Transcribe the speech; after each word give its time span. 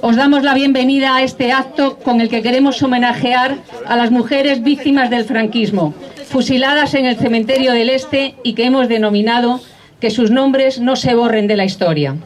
Os 0.00 0.16
damos 0.16 0.42
la 0.42 0.54
bienvenida 0.54 1.16
a 1.16 1.22
este 1.22 1.52
acto 1.52 1.98
con 1.98 2.20
el 2.20 2.28
que 2.28 2.40
queremos 2.40 2.82
homenajear 2.82 3.58
a 3.86 3.96
las 3.96 4.10
mujeres 4.10 4.62
víctimas 4.62 5.10
del 5.10 5.24
franquismo, 5.24 5.92
fusiladas 6.28 6.94
en 6.94 7.04
el 7.04 7.16
cementerio 7.16 7.72
del 7.72 7.90
Este 7.90 8.34
y 8.42 8.54
que 8.54 8.64
hemos 8.64 8.88
denominado 8.88 9.60
que 10.00 10.10
sus 10.10 10.30
nombres 10.30 10.80
no 10.80 10.96
se 10.96 11.14
borren 11.14 11.46
de 11.46 11.56
la 11.56 11.64
historia. 11.64 12.16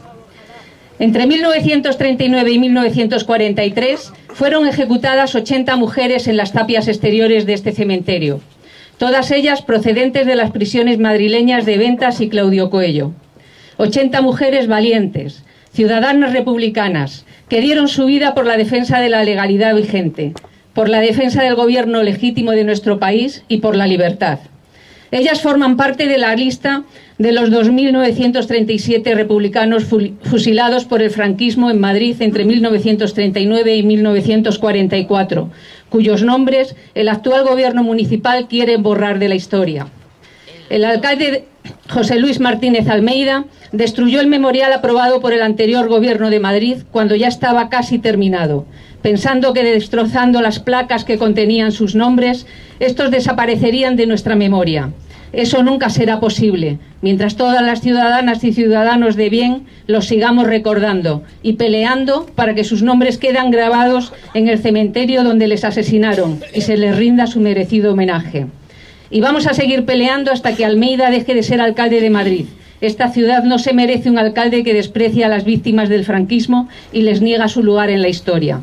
Entre 0.99 1.27
1939 1.27 2.51
y 2.53 2.59
1943 2.59 4.13
fueron 4.35 4.67
ejecutadas 4.67 5.35
80 5.35 5.77
mujeres 5.77 6.27
en 6.27 6.37
las 6.37 6.53
tapias 6.53 6.89
exteriores 6.89 7.47
de 7.47 7.53
este 7.53 7.73
cementerio, 7.73 8.41
todas 8.99 9.31
ellas 9.31 9.63
procedentes 9.63 10.27
de 10.27 10.37
las 10.37 10.51
prisiones 10.51 10.99
madrileñas 10.99 11.67
de 11.67 11.79
Ventas 11.79 12.21
y 12.21 12.29
Claudio 12.29 12.71
Coello. 12.71 13.13
80 13.77 14.21
mujeres 14.23 14.69
valientes, 14.69 15.45
ciudadanas 15.73 16.33
republicanas, 16.33 17.25
que 17.49 17.61
dieron 17.61 17.89
su 17.89 18.07
vida 18.07 18.35
por 18.35 18.47
la 18.47 18.57
defensa 18.57 19.01
de 19.01 19.09
la 19.09 19.25
legalidad 19.25 19.75
vigente, 19.75 20.33
por 20.75 20.89
la 20.89 21.01
defensa 21.01 21.43
del 21.43 21.55
gobierno 21.55 22.03
legítimo 22.03 22.53
de 22.53 22.65
nuestro 22.65 22.99
país 22.99 23.45
y 23.49 23.59
por 23.59 23.77
la 23.77 23.87
libertad. 23.87 24.39
Ellas 25.13 25.43
forman 25.43 25.77
parte 25.77 26.09
de 26.09 26.17
la 26.17 26.35
lista 26.35 26.85
de 27.19 27.33
los 27.33 27.51
2.937 27.51 29.15
republicanos 29.15 29.85
fusilados 29.85 30.87
por 30.87 31.03
el 31.03 31.11
franquismo 31.11 31.71
en 31.71 31.79
Madrid 31.79 32.17
entre 32.21 32.47
1939 32.47 33.77
y 33.77 33.83
1944, 33.83 35.51
cuyos 35.91 36.23
nombres 36.23 36.75
el 36.95 37.11
actual 37.11 37.45
gobierno 37.45 37.83
municipal 37.83 38.49
quiere 38.49 38.79
borrar 38.79 39.19
de 39.19 39.29
la 39.29 39.35
historia. 39.35 39.89
El 40.71 40.83
alcalde 40.83 41.45
José 41.91 42.19
Luis 42.19 42.41
Martínez 42.41 42.89
Almeida 42.89 43.45
destruyó 43.71 44.19
el 44.21 44.29
memorial 44.29 44.73
aprobado 44.73 45.21
por 45.21 45.35
el 45.35 45.43
anterior 45.43 45.89
gobierno 45.89 46.31
de 46.31 46.41
Madrid 46.41 46.79
cuando 46.91 47.17
ya 47.17 47.29
estaba 47.29 47.69
casi 47.69 47.99
terminado, 47.99 48.65
pensando 49.03 49.53
que 49.53 49.65
destrozando 49.65 50.41
las 50.41 50.61
placas 50.61 51.05
que 51.05 51.19
contenían 51.19 51.73
sus 51.73 51.95
nombres, 51.95 52.47
estos 52.81 53.11
desaparecerían 53.11 53.97
de 53.97 54.07
nuestra 54.07 54.37
memoria. 54.37 54.91
Eso 55.33 55.63
nunca 55.63 55.89
será 55.89 56.21
posible, 56.21 56.79
mientras 57.01 57.37
todas 57.37 57.63
las 57.63 57.81
ciudadanas 57.81 58.45
y 58.45 58.53
ciudadanos 58.53 59.17
de 59.17 59.31
bien 59.31 59.63
los 59.87 60.07
sigamos 60.07 60.47
recordando 60.47 61.23
y 61.43 61.55
peleando 61.55 62.27
para 62.35 62.55
que 62.55 62.65
sus 62.65 62.83
nombres 62.83 63.17
quedan 63.17 63.51
grabados 63.51 64.13
en 64.35 64.49
el 64.49 64.59
cementerio 64.59 65.25
donde 65.25 65.49
les 65.49 65.65
asesinaron 65.65 66.41
y 66.55 66.61
se 66.61 66.77
les 66.77 66.97
rinda 66.97 67.27
su 67.27 67.41
merecido 67.41 67.93
homenaje. 67.93 68.47
Y 69.11 69.21
vamos 69.21 69.47
a 69.47 69.55
seguir 69.55 69.87
peleando 69.87 70.33
hasta 70.33 70.55
que 70.55 70.67
Almeida 70.67 71.11
deje 71.11 71.35
de 71.35 71.43
ser 71.43 71.63
alcalde 71.63 72.01
de 72.03 72.11
Madrid. 72.11 72.47
Esta 72.83 73.11
ciudad 73.11 73.45
no 73.45 73.59
se 73.59 73.73
merece 73.73 74.11
un 74.11 74.19
alcalde 74.19 74.65
que 74.65 74.75
desprecia 74.75 75.27
a 75.27 75.29
las 75.29 75.45
víctimas 75.45 75.89
del 75.89 76.05
franquismo 76.05 76.69
y 76.93 77.03
les 77.03 77.23
niega 77.23 77.49
su 77.49 77.63
lugar 77.63 77.91
en 77.91 78.03
la 78.03 78.09
historia. 78.09 78.61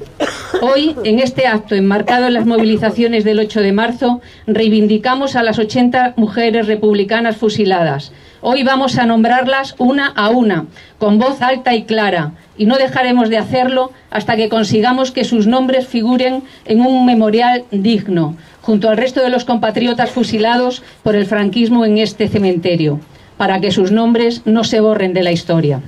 Hoy, 0.62 0.96
en 1.06 1.20
este 1.20 1.48
acto 1.48 1.76
enmarcado 1.76 2.28
en 2.28 2.34
las 2.34 2.46
movilizaciones 2.46 3.24
del 3.24 3.40
8 3.40 3.62
de 3.62 3.72
marzo, 3.72 4.20
reivindicamos 4.46 5.38
a 5.38 5.44
las 5.44 5.58
80 5.58 6.16
mujeres 6.18 6.68
republicanas 6.68 7.38
fusiladas. 7.38 8.12
Hoy 8.42 8.64
vamos 8.64 8.98
a 8.98 9.06
nombrarlas 9.06 9.76
una 9.78 10.08
a 10.08 10.30
una, 10.30 10.66
con 10.98 11.18
voz 11.18 11.42
alta 11.42 11.76
y 11.76 11.84
clara, 11.84 12.34
y 12.58 12.66
no 12.66 12.76
dejaremos 12.76 13.30
de 13.30 13.38
hacerlo 13.38 13.92
hasta 14.12 14.36
que 14.36 14.50
consigamos 14.50 15.12
que 15.12 15.24
sus 15.24 15.48
nombres 15.48 15.88
figuren 15.88 16.44
en 16.66 16.82
un 16.82 17.06
memorial 17.06 17.64
digno, 17.72 18.36
junto 18.62 18.90
al 18.90 18.98
resto 18.98 19.22
de 19.22 19.30
los 19.30 19.46
compatriotas 19.46 20.12
fusilados 20.12 20.84
por 21.04 21.16
el 21.16 21.26
franquismo 21.26 21.86
en 21.86 21.98
este 21.98 22.28
cementerio, 22.28 23.00
para 23.38 23.62
que 23.62 23.72
sus 23.72 23.92
nombres 23.92 24.42
no 24.46 24.66
se 24.66 24.82
borren 24.82 25.14
de 25.14 25.24
la 25.24 25.32
historia. 25.32 25.82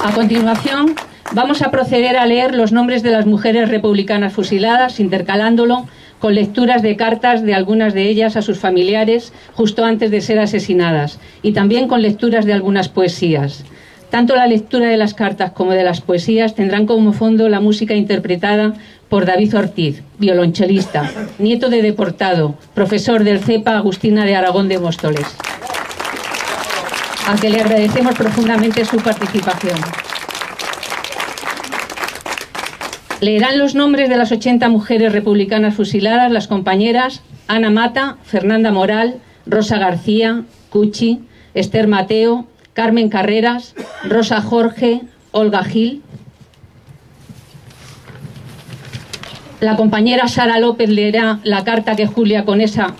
A 0.00 0.12
continuación, 0.12 0.94
vamos 1.32 1.60
a 1.60 1.72
proceder 1.72 2.16
a 2.16 2.26
leer 2.26 2.54
los 2.54 2.70
nombres 2.70 3.02
de 3.02 3.10
las 3.10 3.26
mujeres 3.26 3.68
republicanas 3.68 4.32
fusiladas, 4.32 5.00
intercalándolo 5.00 5.88
con 6.20 6.36
lecturas 6.36 6.82
de 6.82 6.96
cartas 6.96 7.42
de 7.42 7.54
algunas 7.54 7.94
de 7.94 8.08
ellas 8.08 8.36
a 8.36 8.42
sus 8.42 8.58
familiares 8.58 9.32
justo 9.54 9.84
antes 9.84 10.12
de 10.12 10.20
ser 10.20 10.38
asesinadas, 10.38 11.18
y 11.42 11.52
también 11.52 11.88
con 11.88 12.00
lecturas 12.00 12.44
de 12.44 12.52
algunas 12.52 12.88
poesías. 12.88 13.64
Tanto 14.08 14.36
la 14.36 14.46
lectura 14.46 14.86
de 14.86 14.96
las 14.96 15.14
cartas 15.14 15.50
como 15.50 15.72
de 15.72 15.82
las 15.82 16.00
poesías 16.00 16.54
tendrán 16.54 16.86
como 16.86 17.12
fondo 17.12 17.48
la 17.48 17.60
música 17.60 17.94
interpretada 17.94 18.74
por 19.08 19.26
David 19.26 19.56
Ortiz, 19.56 20.02
violonchelista, 20.18 21.10
nieto 21.38 21.70
de 21.70 21.82
deportado, 21.82 22.54
profesor 22.72 23.24
del 23.24 23.40
CEPA 23.40 23.76
Agustina 23.76 24.24
de 24.24 24.36
Aragón 24.36 24.68
de 24.68 24.78
Móstoles, 24.78 25.26
a 27.28 27.36
que 27.36 27.50
le 27.50 27.60
agradecemos 27.60 28.14
profundamente 28.14 28.86
su 28.86 28.96
participación. 28.96 29.78
Leerán 33.20 33.58
los 33.58 33.74
nombres 33.74 34.08
de 34.08 34.16
las 34.16 34.32
80 34.32 34.66
mujeres 34.70 35.12
republicanas 35.12 35.74
fusiladas 35.74 36.32
las 36.32 36.48
compañeras 36.48 37.20
Ana 37.46 37.68
Mata, 37.68 38.16
Fernanda 38.24 38.70
Moral, 38.70 39.16
Rosa 39.44 39.76
García, 39.76 40.44
Cuchi, 40.70 41.20
Esther 41.52 41.86
Mateo, 41.86 42.46
Carmen 42.72 43.10
Carreras, 43.10 43.74
Rosa 44.04 44.40
Jorge, 44.40 45.02
Olga 45.32 45.64
Gil. 45.64 46.02
La 49.60 49.76
compañera 49.76 50.28
Sara 50.28 50.58
López 50.60 50.88
leerá 50.88 51.40
la 51.44 51.62
carta 51.64 51.94
que 51.94 52.06
Julia 52.06 52.46
Conesa 52.46 52.94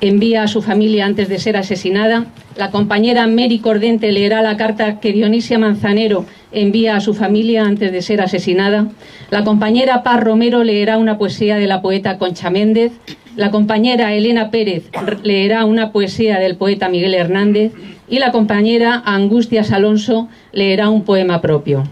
envía 0.00 0.42
a 0.42 0.48
su 0.48 0.62
familia 0.62 1.06
antes 1.06 1.28
de 1.28 1.38
ser 1.38 1.56
asesinada. 1.56 2.26
La 2.56 2.70
compañera 2.70 3.26
Mary 3.26 3.58
Cordente 3.58 4.12
leerá 4.12 4.42
la 4.42 4.56
carta 4.56 5.00
que 5.00 5.12
Dionisia 5.12 5.58
Manzanero 5.58 6.26
envía 6.52 6.96
a 6.96 7.00
su 7.00 7.14
familia 7.14 7.64
antes 7.64 7.92
de 7.92 8.02
ser 8.02 8.20
asesinada. 8.20 8.88
La 9.30 9.44
compañera 9.44 10.02
Paz 10.02 10.20
Romero 10.20 10.64
leerá 10.64 10.98
una 10.98 11.18
poesía 11.18 11.56
de 11.56 11.66
la 11.66 11.82
poeta 11.82 12.18
Concha 12.18 12.50
Méndez. 12.50 12.92
La 13.36 13.50
compañera 13.50 14.14
Elena 14.14 14.50
Pérez 14.50 14.84
leerá 15.22 15.64
una 15.64 15.92
poesía 15.92 16.38
del 16.38 16.56
poeta 16.56 16.88
Miguel 16.88 17.14
Hernández. 17.14 17.72
Y 18.08 18.18
la 18.18 18.32
compañera 18.32 19.02
Angustias 19.04 19.70
Alonso 19.70 20.28
leerá 20.52 20.88
un 20.88 21.04
poema 21.04 21.40
propio. 21.40 21.84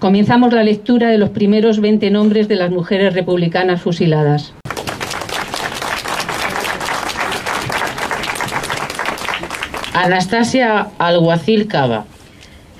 Comenzamos 0.00 0.52
la 0.52 0.64
lectura 0.64 1.10
de 1.10 1.18
los 1.18 1.30
primeros 1.30 1.78
20 1.78 2.10
nombres 2.10 2.48
de 2.48 2.56
las 2.56 2.70
mujeres 2.70 3.14
republicanas 3.14 3.82
fusiladas. 3.82 4.54
Anastasia 9.92 10.86
Alguacil 10.98 11.66
Cava. 11.66 12.04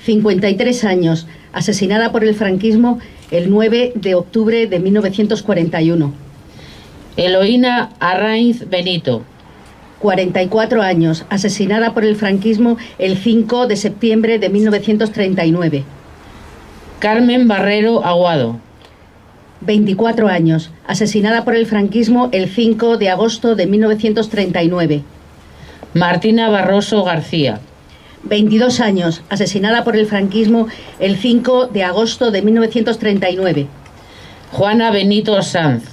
53 0.05 0.85
años, 0.85 1.27
asesinada 1.51 2.13
por 2.13 2.23
el 2.23 2.35
franquismo 2.35 2.99
el 3.31 3.49
9 3.49 3.91
de 3.95 4.15
octubre 4.15 4.65
de 4.67 4.79
1941. 4.79 6.13
Eloína 7.17 7.89
Arraiz 7.99 8.69
Benito. 8.69 9.23
44 9.99 10.81
años, 10.81 11.25
asesinada 11.29 11.93
por 11.93 12.05
el 12.05 12.15
franquismo 12.15 12.77
el 12.97 13.17
5 13.17 13.67
de 13.67 13.75
septiembre 13.75 14.39
de 14.39 14.47
1939. 14.47 15.83
Carmen 16.99 17.47
Barrero 17.49 18.05
Aguado. 18.05 18.57
24 19.59 20.29
años, 20.29 20.71
asesinada 20.87 21.43
por 21.43 21.55
el 21.55 21.65
franquismo 21.65 22.29
el 22.31 22.47
5 22.47 22.95
de 22.97 23.09
agosto 23.09 23.55
de 23.55 23.67
1939. 23.67 25.03
Martina 25.93 26.49
Barroso 26.49 27.03
García. 27.03 27.59
22 28.23 28.79
años, 28.79 29.23
asesinada 29.29 29.83
por 29.83 29.97
el 29.97 30.05
franquismo 30.05 30.67
el 30.99 31.17
5 31.17 31.67
de 31.67 31.83
agosto 31.83 32.31
de 32.31 32.41
1939. 32.41 33.67
Juana 34.53 34.89
Benito 34.91 35.41
Sanz. 35.41 35.83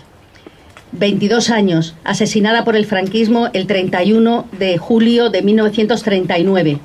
22 0.92 1.50
años, 1.50 1.96
asesinada 2.04 2.64
por 2.64 2.76
el 2.76 2.86
franquismo 2.86 3.48
el 3.52 3.66
31 3.66 4.46
de 4.56 4.78
julio 4.78 5.30
de 5.30 5.42
1939. 5.42 6.78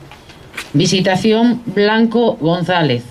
Visitación 0.73 1.61
Blanco 1.67 2.37
González. 2.41 3.03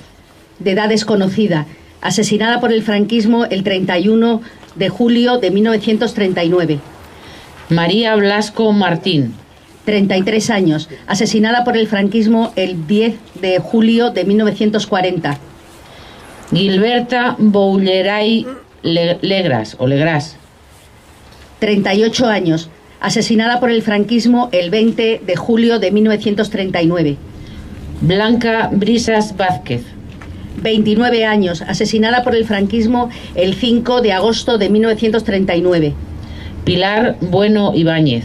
De 0.59 0.73
edad 0.73 0.89
desconocida, 0.89 1.67
asesinada 2.01 2.61
por 2.61 2.73
el 2.73 2.83
franquismo 2.83 3.45
el 3.45 3.63
31 3.63 4.43
de 4.75 4.89
julio 4.89 5.39
de 5.39 5.53
1939. 5.53 6.81
María 7.69 8.17
Blasco 8.17 8.73
Martín. 8.73 9.35
33 9.85 10.51
años, 10.51 10.89
asesinada 11.07 11.65
por 11.65 11.77
el 11.77 11.89
franquismo 11.89 12.53
el 12.57 12.87
10 12.87 13.15
de 13.41 13.59
julio 13.59 14.11
de 14.11 14.25
1940. 14.25 15.39
Gilberta 16.51 17.35
Bouleray 17.39 18.47
Legras 18.83 19.77
o 19.79 19.87
Legras. 19.87 20.37
38 21.59 22.27
años, 22.27 22.69
asesinada 23.01 23.61
por 23.61 23.71
el 23.71 23.83
franquismo 23.83 24.49
el 24.53 24.71
20 24.71 25.23
de 25.25 25.37
julio 25.37 25.79
de 25.79 25.91
1939. 25.91 27.17
Blanca 28.01 28.69
Brisas 28.73 29.37
Vázquez. 29.37 29.83
29 30.57 31.25
años, 31.25 31.63
asesinada 31.63 32.23
por 32.23 32.37
el 32.37 32.45
franquismo 32.45 33.09
el 33.35 33.55
5 33.55 34.01
de 34.03 34.13
agosto 34.13 34.59
de 34.59 34.69
1939. 34.69 35.95
Pilar 36.65 37.17
Bueno 37.21 37.73
Ibáñez. 37.75 38.25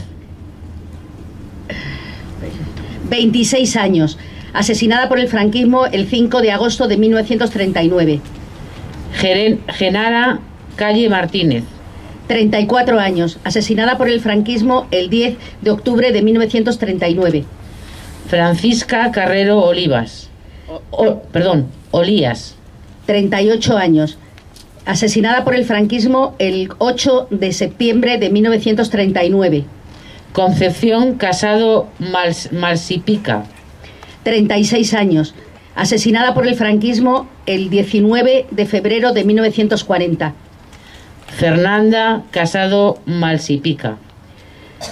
26 3.09 3.75
años, 3.77 4.17
asesinada 4.53 5.07
por 5.09 5.19
el 5.19 5.27
franquismo 5.27 5.85
el 5.85 6.07
5 6.07 6.41
de 6.41 6.51
agosto 6.51 6.87
de 6.87 6.97
1939. 6.97 8.19
Geren- 9.21 9.59
Genara 9.69 10.39
Calle 10.75 11.09
Martínez. 11.09 11.63
34 12.27 12.99
años, 12.99 13.39
asesinada 13.45 13.97
por 13.97 14.09
el 14.09 14.19
franquismo 14.19 14.87
el 14.91 15.09
10 15.09 15.37
de 15.61 15.71
octubre 15.71 16.11
de 16.11 16.21
1939. 16.21 17.45
Francisca 18.27 19.11
Carrero 19.11 19.59
Olivas. 19.59 20.29
O- 20.91 21.21
perdón, 21.31 21.67
Olías. 21.91 22.55
38 23.05 23.77
años, 23.77 24.17
asesinada 24.85 25.45
por 25.45 25.55
el 25.55 25.63
franquismo 25.63 26.35
el 26.39 26.67
8 26.79 27.27
de 27.31 27.53
septiembre 27.53 28.17
de 28.17 28.29
1939. 28.29 29.63
Concepción 30.41 31.15
Casado 31.15 31.87
Mals- 31.99 32.51
Malsipica. 32.51 33.45
36 34.21 34.93
años, 34.93 35.33
asesinada 35.73 36.35
por 36.35 36.45
el 36.45 36.53
franquismo 36.53 37.27
el 37.47 37.71
19 37.71 38.45
de 38.51 38.65
febrero 38.67 39.13
de 39.13 39.23
1940. 39.23 40.35
Fernanda 41.25 42.21
Casado 42.29 42.99
Malsipica. 43.07 43.97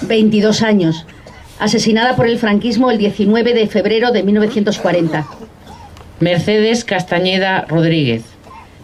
22 0.02 0.64
años, 0.64 1.06
asesinada 1.60 2.16
por 2.16 2.26
el 2.26 2.40
franquismo 2.40 2.90
el 2.90 2.98
19 2.98 3.54
de 3.54 3.68
febrero 3.68 4.10
de 4.12 4.24
1940. 4.24 5.28
Mercedes 6.22 6.84
Castañeda 6.86 7.66
Rodríguez. 7.70 8.24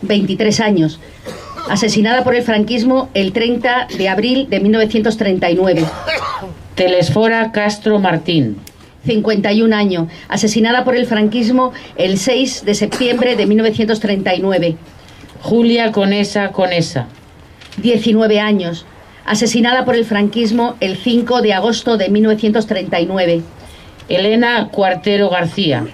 23 0.04 0.60
años, 0.60 1.00
asesinada 1.70 2.24
por 2.24 2.36
el 2.36 2.44
franquismo 2.44 3.10
el 3.14 3.34
30 3.34 3.88
de 3.98 4.10
abril 4.10 4.50
de 4.50 4.60
1939. 4.60 5.86
Telesfora 6.76 7.52
Castro 7.52 8.00
Martín. 8.00 8.58
51 9.06 9.76
años, 9.76 10.08
asesinada 10.28 10.84
por 10.84 10.96
el 10.96 11.08
franquismo 11.08 11.74
el 11.96 12.18
6 12.18 12.66
de 12.66 12.76
septiembre 12.76 13.36
de 13.36 13.46
1939. 13.48 14.76
Julia 15.42 15.92
Conesa 15.92 16.52
Conesa. 16.52 17.08
19 17.78 18.40
años, 18.40 18.86
asesinada 19.26 19.86
por 19.86 19.96
el 19.96 20.06
franquismo 20.06 20.76
el 20.80 20.98
5 20.98 21.42
de 21.42 21.54
agosto 21.54 21.98
de 21.98 22.10
1939. 22.10 23.42
Elena 24.08 24.70
Cuartero 24.70 25.30
García. 25.30 25.86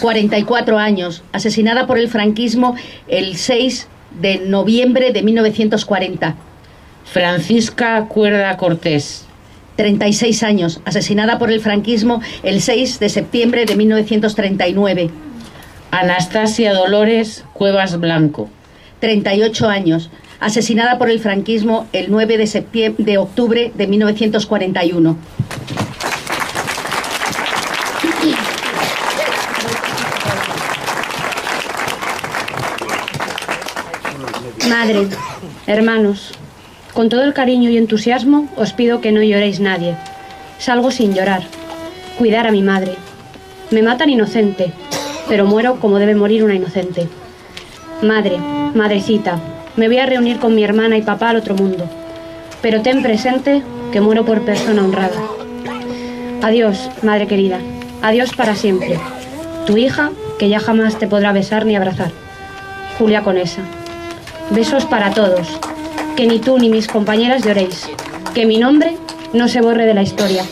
44 0.00 0.78
años, 0.78 1.22
asesinada 1.32 1.86
por 1.86 1.98
el 1.98 2.08
franquismo 2.08 2.74
el 3.06 3.36
6 3.36 3.86
de 4.20 4.38
noviembre 4.38 5.12
de 5.12 5.22
1940. 5.22 6.36
Francisca 7.04 8.06
Cuerda 8.06 8.56
Cortés. 8.56 9.24
36 9.76 10.42
años, 10.42 10.80
asesinada 10.84 11.38
por 11.38 11.52
el 11.52 11.60
franquismo 11.60 12.20
el 12.42 12.60
6 12.60 12.98
de 12.98 13.08
septiembre 13.08 13.64
de 13.64 13.76
1939. 13.76 15.10
Anastasia 15.90 16.74
Dolores 16.74 17.44
Cuevas 17.52 17.98
Blanco. 17.98 18.50
38 19.00 19.68
años, 19.68 20.10
asesinada 20.40 20.98
por 20.98 21.10
el 21.10 21.20
franquismo 21.20 21.86
el 21.92 22.10
9 22.10 22.38
de, 22.38 22.46
septiembre, 22.46 23.04
de 23.04 23.18
octubre 23.18 23.72
de 23.74 23.86
1941. 23.86 25.16
Madre, 34.68 35.08
hermanos, 35.66 36.32
con 36.92 37.08
todo 37.08 37.22
el 37.22 37.34
cariño 37.34 37.70
y 37.70 37.76
entusiasmo 37.76 38.48
os 38.56 38.72
pido 38.72 39.00
que 39.00 39.12
no 39.12 39.22
lloréis 39.22 39.60
nadie. 39.60 39.96
Salgo 40.58 40.90
sin 40.90 41.14
llorar. 41.14 41.42
Cuidar 42.18 42.46
a 42.46 42.50
mi 42.50 42.62
madre. 42.62 42.94
Me 43.70 43.82
matan 43.82 44.10
inocente, 44.10 44.72
pero 45.28 45.44
muero 45.44 45.78
como 45.78 45.98
debe 45.98 46.14
morir 46.14 46.42
una 46.42 46.54
inocente. 46.54 47.08
Madre, 48.02 48.38
madrecita, 48.74 49.38
me 49.76 49.86
voy 49.86 49.98
a 49.98 50.06
reunir 50.06 50.38
con 50.38 50.54
mi 50.54 50.64
hermana 50.64 50.96
y 50.96 51.02
papá 51.02 51.30
al 51.30 51.36
otro 51.36 51.54
mundo. 51.54 51.88
Pero 52.60 52.82
ten 52.82 53.02
presente 53.02 53.62
que 53.92 54.00
muero 54.00 54.24
por 54.24 54.42
persona 54.42 54.82
honrada. 54.82 55.20
Adiós, 56.42 56.90
madre 57.02 57.26
querida. 57.26 57.60
Adiós 58.02 58.34
para 58.34 58.56
siempre. 58.56 58.98
Tu 59.66 59.76
hija, 59.76 60.10
que 60.38 60.48
ya 60.48 60.60
jamás 60.60 60.98
te 60.98 61.06
podrá 61.06 61.32
besar 61.32 61.66
ni 61.66 61.76
abrazar. 61.76 62.10
Julia 62.98 63.22
Conesa. 63.22 63.62
Besos 64.50 64.86
para 64.86 65.12
todos. 65.12 65.46
Que 66.16 66.26
ni 66.26 66.38
tú 66.38 66.58
ni 66.58 66.70
mis 66.70 66.86
compañeras 66.86 67.44
lloréis. 67.44 67.86
Que 68.34 68.46
mi 68.46 68.56
nombre 68.56 68.96
no 69.34 69.46
se 69.46 69.60
borre 69.60 69.84
de 69.84 69.94
la 69.94 70.02
historia. 70.02 70.42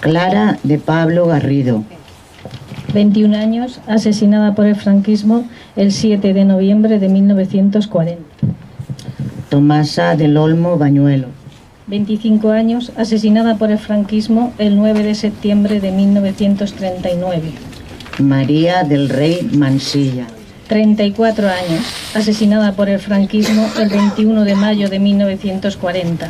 Clara 0.00 0.58
de 0.62 0.78
Pablo 0.78 1.26
Garrido. 1.26 1.84
21 2.94 3.36
años, 3.36 3.80
asesinada 3.86 4.54
por 4.54 4.66
el 4.66 4.76
franquismo 4.76 5.44
el 5.76 5.92
7 5.92 6.32
de 6.32 6.44
noviembre 6.44 6.98
de 6.98 7.08
1940. 7.08 8.22
Tomasa 9.48 10.16
del 10.16 10.36
Olmo 10.38 10.78
Bañuelo. 10.78 11.41
25 11.86 12.50
años, 12.50 12.92
asesinada 12.96 13.56
por 13.56 13.70
el 13.70 13.78
franquismo 13.78 14.52
el 14.58 14.76
9 14.76 15.02
de 15.02 15.14
septiembre 15.14 15.80
de 15.80 15.90
1939. 15.90 17.52
María 18.18 18.84
del 18.84 19.08
Rey 19.08 19.48
Mansilla. 19.52 20.26
34 20.68 21.48
años, 21.48 21.84
asesinada 22.14 22.72
por 22.72 22.88
el 22.88 22.98
franquismo 22.98 23.68
el 23.78 23.88
21 23.88 24.44
de 24.44 24.54
mayo 24.54 24.88
de 24.88 24.98
1940. 24.98 26.28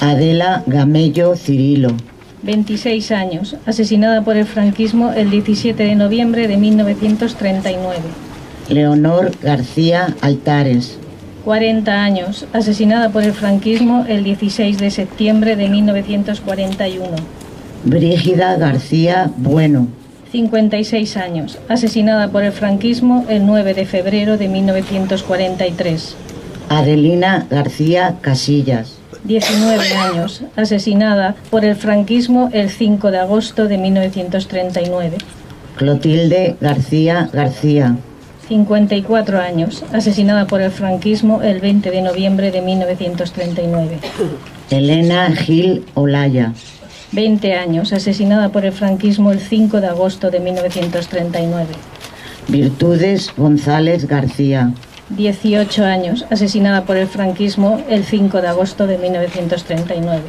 Adela 0.00 0.62
Gamello 0.66 1.36
Cirilo. 1.36 1.92
26 2.42 3.10
años, 3.12 3.56
asesinada 3.64 4.22
por 4.22 4.36
el 4.36 4.44
franquismo 4.44 5.12
el 5.12 5.30
17 5.30 5.82
de 5.82 5.94
noviembre 5.94 6.46
de 6.46 6.56
1939. 6.58 7.96
Leonor 8.68 9.30
García 9.42 10.14
Altares. 10.20 10.98
40 11.44 11.92
años, 11.92 12.46
asesinada 12.52 13.10
por 13.10 13.22
el 13.22 13.32
franquismo 13.32 14.06
el 14.08 14.24
16 14.24 14.78
de 14.78 14.90
septiembre 14.90 15.56
de 15.56 15.68
1941. 15.68 17.08
Brígida 17.84 18.56
García 18.56 19.30
Bueno. 19.36 19.88
56 20.32 21.16
años, 21.16 21.58
asesinada 21.68 22.28
por 22.28 22.42
el 22.42 22.52
franquismo 22.52 23.26
el 23.28 23.46
9 23.46 23.74
de 23.74 23.86
febrero 23.86 24.36
de 24.36 24.48
1943. 24.48 26.16
Adelina 26.70 27.46
García 27.50 28.16
Casillas. 28.20 28.98
19 29.24 29.94
años, 29.94 30.42
asesinada 30.56 31.36
por 31.50 31.64
el 31.64 31.76
franquismo 31.76 32.50
el 32.52 32.70
5 32.70 33.10
de 33.10 33.18
agosto 33.18 33.68
de 33.68 33.78
1939. 33.78 35.18
Clotilde 35.76 36.56
García 36.60 37.28
García. 37.32 37.96
54 38.48 39.40
años, 39.40 39.84
asesinada 39.92 40.46
por 40.46 40.60
el 40.60 40.70
franquismo 40.70 41.42
el 41.42 41.60
20 41.60 41.90
de 41.90 42.02
noviembre 42.02 42.50
de 42.50 42.60
1939. 42.60 43.98
Elena 44.70 45.30
Gil 45.34 45.84
Olaya. 45.94 46.52
20 47.12 47.54
años, 47.54 47.92
asesinada 47.92 48.50
por 48.50 48.64
el 48.64 48.72
franquismo 48.72 49.32
el 49.32 49.40
5 49.40 49.80
de 49.80 49.86
agosto 49.86 50.30
de 50.30 50.40
1939. 50.40 51.68
Virtudes 52.48 53.32
González 53.36 54.06
García. 54.06 54.72
18 55.10 55.84
años, 55.84 56.26
asesinada 56.30 56.84
por 56.84 56.96
el 56.96 57.06
franquismo 57.06 57.82
el 57.88 58.04
5 58.04 58.40
de 58.40 58.48
agosto 58.48 58.86
de 58.86 58.98
1939. 58.98 60.20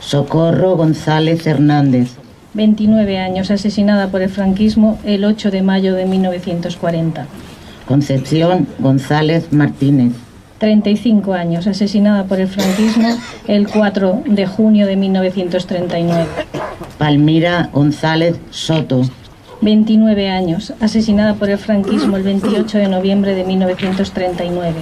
Socorro 0.00 0.76
González 0.76 1.46
Hernández. 1.46 2.10
29 2.54 3.18
años, 3.18 3.50
asesinada 3.50 4.08
por 4.08 4.22
el 4.22 4.30
franquismo 4.30 4.98
el 5.04 5.24
8 5.24 5.50
de 5.50 5.62
mayo 5.62 5.94
de 5.94 6.06
1940. 6.06 7.26
Concepción 7.86 8.66
González 8.78 9.52
Martínez. 9.52 10.12
35 10.58 11.34
años, 11.34 11.66
asesinada 11.66 12.24
por 12.24 12.40
el 12.40 12.48
franquismo 12.48 13.16
el 13.46 13.68
4 13.68 14.22
de 14.26 14.46
junio 14.46 14.86
de 14.86 14.96
1939. 14.96 16.26
Palmira 16.98 17.70
González 17.72 18.36
Soto. 18.50 19.02
29 19.60 20.28
años, 20.28 20.72
asesinada 20.80 21.34
por 21.34 21.50
el 21.50 21.58
franquismo 21.58 22.16
el 22.16 22.22
28 22.22 22.78
de 22.78 22.88
noviembre 22.88 23.34
de 23.34 23.44
1939. 23.44 24.74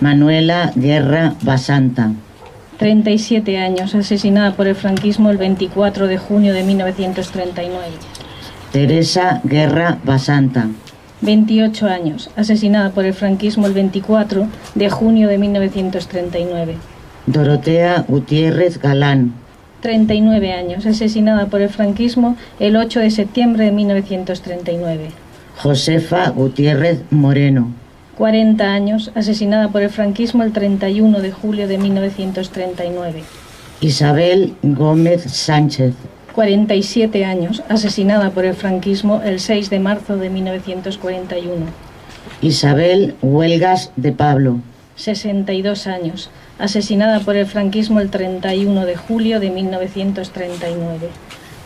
Manuela 0.00 0.72
Guerra 0.74 1.34
Basanta. 1.42 2.12
37 2.78 3.58
años, 3.58 3.94
asesinada 3.94 4.52
por 4.52 4.66
el 4.66 4.74
franquismo 4.74 5.30
el 5.30 5.38
24 5.38 6.06
de 6.06 6.18
junio 6.18 6.52
de 6.52 6.62
1939. 6.62 7.86
Teresa 8.72 9.40
Guerra 9.44 9.98
Basanta. 10.04 10.68
28 11.22 11.86
años, 11.86 12.30
asesinada 12.36 12.90
por 12.90 13.04
el 13.04 13.14
franquismo 13.14 13.66
el 13.66 13.72
24 13.72 14.46
de 14.74 14.90
junio 14.90 15.28
de 15.28 15.38
1939. 15.38 16.74
Dorotea 17.26 18.04
Gutiérrez 18.06 18.78
Galán, 18.80 19.34
39 19.80 20.52
años, 20.52 20.86
asesinada 20.86 21.46
por 21.46 21.60
el 21.60 21.68
franquismo 21.68 22.36
el 22.58 22.76
8 22.76 23.00
de 23.00 23.10
septiembre 23.10 23.64
de 23.64 23.72
1939. 23.72 25.10
Josefa 25.58 26.30
Gutiérrez 26.30 27.02
Moreno, 27.10 27.72
40 28.16 28.64
años, 28.64 29.10
asesinada 29.14 29.68
por 29.68 29.82
el 29.82 29.90
franquismo 29.90 30.42
el 30.42 30.52
31 30.52 31.20
de 31.20 31.32
julio 31.32 31.68
de 31.68 31.78
1939. 31.78 33.22
Isabel 33.80 34.54
Gómez 34.62 35.22
Sánchez, 35.24 35.94
47 36.36 37.24
años, 37.24 37.62
asesinada 37.70 38.30
por 38.30 38.44
el 38.44 38.54
franquismo 38.54 39.22
el 39.24 39.40
6 39.40 39.70
de 39.70 39.80
marzo 39.80 40.18
de 40.18 40.28
1941. 40.28 41.64
Isabel 42.42 43.14
Huelgas 43.22 43.90
de 43.96 44.12
Pablo, 44.12 44.60
62 44.96 45.86
años, 45.86 46.28
asesinada 46.58 47.20
por 47.20 47.36
el 47.36 47.46
franquismo 47.46 48.00
el 48.00 48.10
31 48.10 48.84
de 48.84 48.96
julio 48.96 49.40
de 49.40 49.50
1939. 49.50 51.08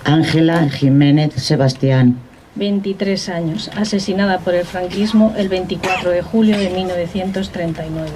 Ángela 0.04 0.68
Jiménez 0.68 1.34
Sebastián, 1.34 2.18
23 2.54 3.28
años, 3.28 3.72
asesinada 3.76 4.38
por 4.38 4.54
el 4.54 4.64
franquismo 4.64 5.34
el 5.36 5.48
24 5.48 6.10
de 6.10 6.22
julio 6.22 6.56
de 6.56 6.70
1939. 6.70 8.08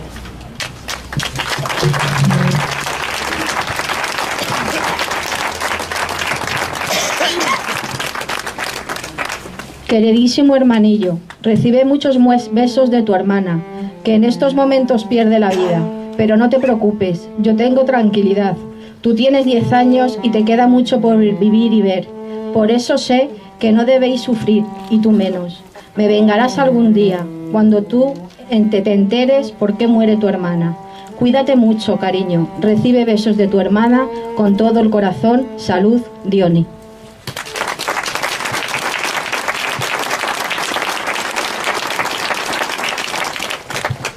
Queridísimo 9.94 10.56
hermanillo, 10.56 11.18
recibe 11.40 11.84
muchos 11.84 12.18
besos 12.50 12.90
de 12.90 13.02
tu 13.02 13.14
hermana, 13.14 13.62
que 14.02 14.16
en 14.16 14.24
estos 14.24 14.52
momentos 14.52 15.04
pierde 15.04 15.38
la 15.38 15.50
vida. 15.50 15.88
Pero 16.16 16.36
no 16.36 16.50
te 16.50 16.58
preocupes, 16.58 17.28
yo 17.38 17.54
tengo 17.54 17.84
tranquilidad. 17.84 18.56
Tú 19.02 19.14
tienes 19.14 19.44
10 19.44 19.72
años 19.72 20.18
y 20.24 20.30
te 20.30 20.44
queda 20.44 20.66
mucho 20.66 21.00
por 21.00 21.16
vivir 21.18 21.72
y 21.72 21.80
ver. 21.80 22.08
Por 22.52 22.72
eso 22.72 22.98
sé 22.98 23.30
que 23.60 23.70
no 23.70 23.84
debéis 23.84 24.22
sufrir, 24.22 24.64
y 24.90 24.98
tú 24.98 25.12
menos. 25.12 25.62
Me 25.94 26.08
vengarás 26.08 26.58
algún 26.58 26.92
día, 26.92 27.24
cuando 27.52 27.84
tú 27.84 28.14
te 28.48 28.92
enteres 28.92 29.52
por 29.52 29.76
qué 29.76 29.86
muere 29.86 30.16
tu 30.16 30.26
hermana. 30.26 30.76
Cuídate 31.20 31.54
mucho, 31.54 31.98
cariño. 31.98 32.48
Recibe 32.60 33.04
besos 33.04 33.36
de 33.36 33.46
tu 33.46 33.60
hermana 33.60 34.08
con 34.36 34.56
todo 34.56 34.80
el 34.80 34.90
corazón. 34.90 35.46
Salud, 35.56 36.00
Diony. 36.24 36.66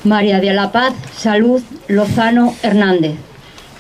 María 0.08 0.40
de 0.40 0.54
la 0.54 0.72
Paz 0.72 0.94
Salud 1.16 1.62
Lozano 1.88 2.56
Hernández. 2.64 3.16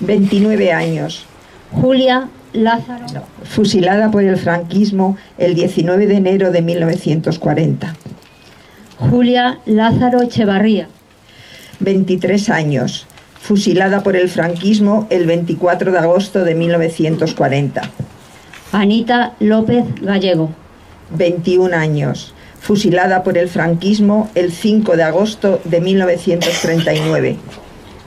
29 0.01 0.73
años, 0.73 1.25
Julia 1.71 2.27
Lázaro 2.53 3.05
fusilada 3.43 4.11
por 4.11 4.23
el 4.23 4.37
franquismo 4.37 5.17
el 5.37 5.55
19 5.55 6.05
de 6.05 6.15
enero 6.15 6.51
de 6.51 6.61
1940. 6.61 7.95
Julia 8.97 9.59
Lázaro 9.65 10.21
Echevarría. 10.21 10.89
23 11.79 12.49
años, 12.49 13.07
fusilada 13.39 14.03
por 14.03 14.15
el 14.15 14.29
franquismo 14.29 15.07
el 15.09 15.25
24 15.25 15.91
de 15.91 15.97
agosto 15.97 16.43
de 16.43 16.55
1940. 16.55 17.81
Anita 18.71 19.33
López 19.39 19.85
Gallego. 20.01 20.49
21 21.11 21.75
años, 21.75 22.33
fusilada 22.59 23.23
por 23.23 23.37
el 23.37 23.49
franquismo 23.49 24.29
el 24.35 24.51
5 24.51 24.95
de 24.97 25.03
agosto 25.03 25.61
de 25.63 25.81
1939. 25.81 27.37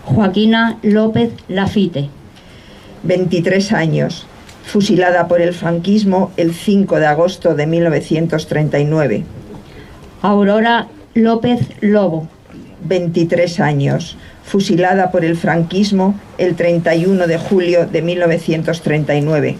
Joaquina 0.04 0.78
López 0.82 1.32
Lafite. 1.48 2.08
23 3.02 3.72
años, 3.72 4.26
fusilada 4.64 5.28
por 5.28 5.40
el 5.40 5.54
franquismo 5.54 6.32
el 6.36 6.54
5 6.54 6.98
de 6.98 7.06
agosto 7.06 7.54
de 7.54 7.66
1939. 7.66 9.24
Aurora 10.22 10.88
López 11.14 11.60
Lobo. 11.80 12.28
23 12.82 13.60
años, 13.60 14.16
fusilada 14.44 15.10
por 15.10 15.24
el 15.24 15.36
franquismo 15.36 16.18
el 16.38 16.56
31 16.56 17.26
de 17.26 17.38
julio 17.38 17.86
de 17.86 18.02
1939. 18.02 19.58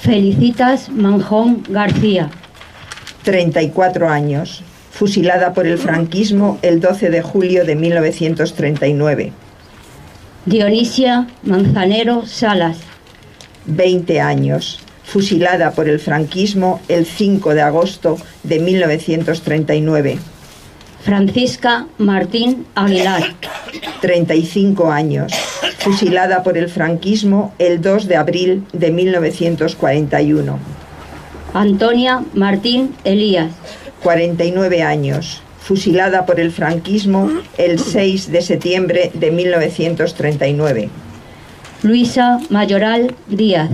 Felicitas 0.00 0.88
Manjón 0.88 1.62
García. 1.68 2.30
34 3.22 4.08
años, 4.08 4.62
fusilada 4.90 5.52
por 5.52 5.66
el 5.66 5.78
franquismo 5.78 6.58
el 6.62 6.80
12 6.80 7.10
de 7.10 7.22
julio 7.22 7.64
de 7.64 7.76
1939. 7.76 9.32
Dionisia 10.46 11.26
Manzanero 11.42 12.26
Salas. 12.26 12.78
20 13.66 14.20
años, 14.20 14.80
fusilada 15.04 15.72
por 15.72 15.88
el 15.88 16.00
franquismo 16.00 16.80
el 16.88 17.04
5 17.06 17.54
de 17.54 17.62
agosto 17.62 18.16
de 18.42 18.58
1939. 18.58 20.18
Francisca 21.02 21.86
Martín 21.98 22.66
Aguilar. 22.74 23.22
35 24.00 24.90
años, 24.90 25.32
fusilada 25.78 26.42
por 26.42 26.56
el 26.56 26.68
franquismo 26.68 27.54
el 27.58 27.80
2 27.80 28.06
de 28.06 28.16
abril 28.16 28.64
de 28.72 28.90
1941. 28.90 30.79
Antonia 31.54 32.24
Martín 32.34 32.94
Elías. 33.04 33.50
49 34.02 34.82
años, 34.82 35.42
fusilada 35.60 36.24
por 36.26 36.40
el 36.40 36.52
franquismo 36.52 37.30
el 37.58 37.78
6 37.78 38.30
de 38.30 38.42
septiembre 38.42 39.10
de 39.14 39.30
1939. 39.30 40.88
Luisa 41.82 42.38
Mayoral 42.50 43.14
Díaz. 43.26 43.70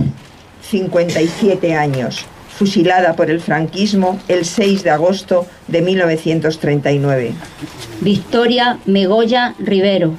57 0.61 1.75
años, 1.75 2.25
fusilada 2.57 3.15
por 3.15 3.29
el 3.29 3.39
franquismo 3.39 4.19
el 4.27 4.45
6 4.45 4.83
de 4.83 4.89
agosto 4.89 5.45
de 5.67 5.81
1939. 5.81 7.33
Victoria 8.01 8.79
Megoya 8.85 9.55
Rivero. 9.59 10.13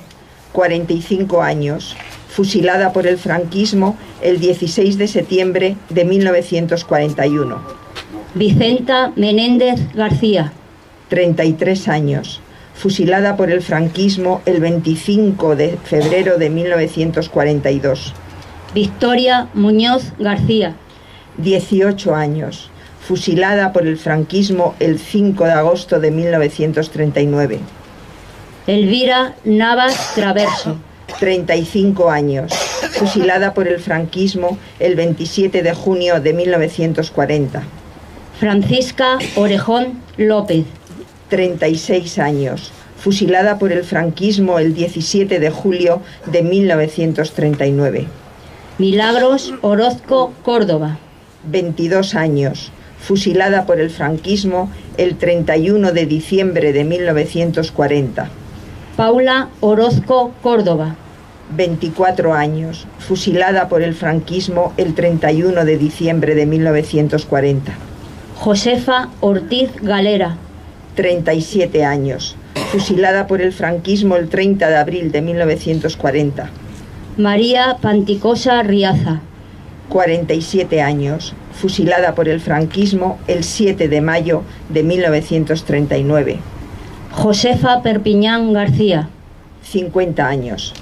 45 0.52 1.42
años, 1.42 1.96
fusilada 2.38 2.92
por 2.92 3.08
el 3.08 3.18
franquismo 3.18 3.96
el 4.22 4.38
16 4.38 4.96
de 4.96 5.08
septiembre 5.08 5.74
de 5.88 6.04
1941. 6.04 7.58
Vicenta 8.34 9.10
Menéndez 9.16 9.92
García. 9.92 10.52
33 11.08 11.88
años, 11.88 12.40
fusilada 12.74 13.36
por 13.36 13.50
el 13.50 13.60
franquismo 13.60 14.40
el 14.46 14.60
25 14.60 15.56
de 15.56 15.78
febrero 15.82 16.38
de 16.38 16.48
1942. 16.48 18.14
Victoria 18.72 19.48
Muñoz 19.54 20.12
García. 20.20 20.76
18 21.38 22.14
años, 22.14 22.70
fusilada 23.00 23.72
por 23.72 23.84
el 23.84 23.98
franquismo 23.98 24.76
el 24.78 25.00
5 25.00 25.44
de 25.44 25.50
agosto 25.50 25.98
de 25.98 26.12
1939. 26.12 27.58
Elvira 28.68 29.34
Navas 29.44 30.14
Traverso. 30.14 30.78
35 31.18 32.10
años, 32.10 32.52
fusilada 32.92 33.54
por 33.54 33.68
el 33.68 33.80
franquismo 33.80 34.58
el 34.78 34.94
27 34.94 35.62
de 35.62 35.74
junio 35.74 36.20
de 36.20 36.32
1940. 36.32 37.62
Francisca 38.38 39.18
Orejón 39.36 40.00
López. 40.16 40.64
36 41.28 42.18
años, 42.18 42.72
fusilada 42.96 43.58
por 43.58 43.72
el 43.72 43.84
franquismo 43.84 44.58
el 44.58 44.74
17 44.74 45.40
de 45.40 45.50
julio 45.50 46.00
de 46.26 46.42
1939. 46.42 48.06
Milagros 48.78 49.52
Orozco 49.60 50.32
Córdoba. 50.42 50.98
22 51.44 52.14
años, 52.14 52.70
fusilada 53.00 53.66
por 53.66 53.80
el 53.80 53.90
franquismo 53.90 54.70
el 54.96 55.16
31 55.16 55.92
de 55.92 56.06
diciembre 56.06 56.72
de 56.72 56.84
1940. 56.84 58.30
Paula 58.98 59.50
Orozco 59.60 60.32
Córdoba. 60.42 60.96
24 61.54 62.34
años, 62.34 62.88
fusilada 62.98 63.68
por 63.68 63.82
el 63.82 63.94
franquismo 63.94 64.72
el 64.76 64.96
31 64.96 65.64
de 65.64 65.78
diciembre 65.78 66.34
de 66.34 66.46
1940. 66.46 67.74
Josefa 68.34 69.10
Ortiz 69.20 69.70
Galera. 69.82 70.36
37 70.96 71.84
años, 71.84 72.34
fusilada 72.72 73.28
por 73.28 73.40
el 73.40 73.52
franquismo 73.52 74.16
el 74.16 74.28
30 74.28 74.68
de 74.68 74.76
abril 74.76 75.12
de 75.12 75.22
1940. 75.22 76.50
María 77.18 77.76
Panticosa 77.80 78.64
Riaza. 78.64 79.20
47 79.90 80.82
años, 80.82 81.34
fusilada 81.52 82.16
por 82.16 82.28
el 82.28 82.40
franquismo 82.40 83.20
el 83.28 83.44
7 83.44 83.86
de 83.86 84.00
mayo 84.00 84.42
de 84.68 84.82
1939. 84.82 86.40
Josefa 87.12 87.82
Perpiñán 87.82 88.52
García. 88.52 89.08
50 89.62 90.26
años, 90.26 90.72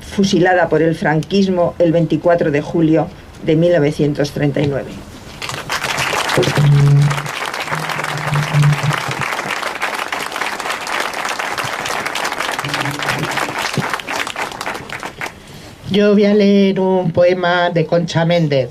fusilada 0.00 0.68
por 0.68 0.80
el 0.82 0.94
franquismo 0.94 1.74
el 1.78 1.92
24 1.92 2.50
de 2.50 2.60
julio 2.62 3.08
de 3.44 3.56
1939. 3.56 4.92
Yo 15.90 16.14
voy 16.14 16.24
a 16.24 16.32
leer 16.32 16.80
un 16.80 17.12
poema 17.12 17.68
de 17.68 17.84
Concha 17.84 18.24
Méndez, 18.24 18.70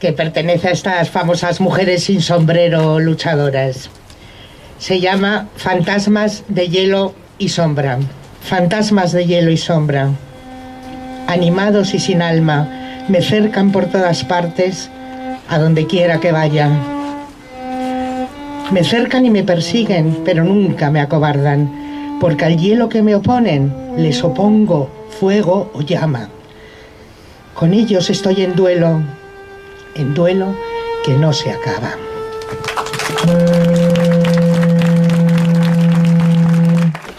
que 0.00 0.12
pertenece 0.12 0.68
a 0.68 0.72
estas 0.72 1.10
famosas 1.10 1.60
mujeres 1.60 2.04
sin 2.04 2.20
sombrero 2.20 2.98
luchadoras. 2.98 3.88
Se 4.78 5.00
llama 5.00 5.48
Fantasmas 5.56 6.44
de 6.48 6.68
hielo 6.68 7.14
y 7.38 7.48
sombra. 7.48 7.98
Fantasmas 8.42 9.12
de 9.12 9.26
hielo 9.26 9.50
y 9.50 9.56
sombra. 9.56 10.10
Animados 11.26 11.94
y 11.94 11.98
sin 11.98 12.22
alma, 12.22 13.04
me 13.08 13.22
cercan 13.22 13.72
por 13.72 13.86
todas 13.86 14.24
partes, 14.24 14.90
a 15.48 15.58
donde 15.58 15.86
quiera 15.86 16.20
que 16.20 16.30
vayan. 16.30 16.78
Me 18.70 18.84
cercan 18.84 19.24
y 19.24 19.30
me 19.30 19.44
persiguen, 19.44 20.22
pero 20.24 20.44
nunca 20.44 20.90
me 20.90 21.00
acobardan, 21.00 22.18
porque 22.20 22.44
al 22.44 22.58
hielo 22.58 22.88
que 22.88 23.02
me 23.02 23.14
oponen 23.14 23.72
les 23.96 24.22
opongo 24.22 24.90
fuego 25.18 25.70
o 25.74 25.80
llama. 25.80 26.28
Con 27.54 27.72
ellos 27.72 28.10
estoy 28.10 28.42
en 28.42 28.54
duelo, 28.54 29.00
en 29.94 30.14
duelo 30.14 30.54
que 31.04 31.14
no 31.14 31.32
se 31.32 31.50
acaba. 31.50 31.94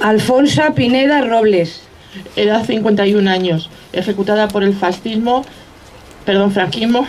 Alfonsa 0.07 0.73
Pineda 0.73 1.19
Robles. 1.19 1.81
Edad 2.37 2.65
51 2.65 3.29
años, 3.29 3.69
ejecutada 3.91 4.47
por 4.47 4.63
el 4.63 4.73
fascismo, 4.73 5.43
perdón, 6.25 6.53
franquismo, 6.53 7.05